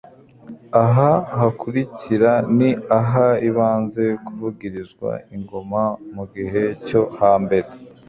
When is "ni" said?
2.57-2.69